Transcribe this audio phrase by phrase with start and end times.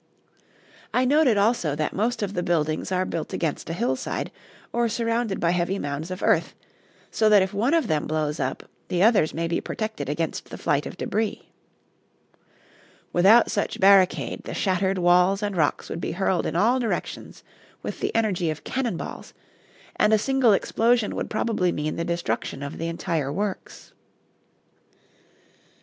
[0.95, 4.31] I noted also that most of the buildings are built against a hillside
[4.73, 6.55] or surrounded by heavy mounds of earth,
[7.11, 10.57] so that if one of them blows up, the others may be protected against the
[10.57, 11.51] flight of debris.
[13.13, 17.43] Without such barricade the shattered walls and rocks would be hurled in all directions
[17.83, 19.35] with the energy of cannonballs,
[19.97, 23.93] and a single explosion would probably mean the destruction of the entire works.